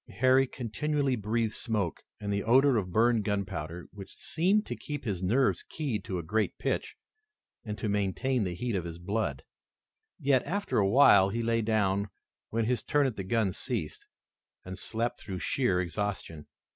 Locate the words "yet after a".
10.19-10.89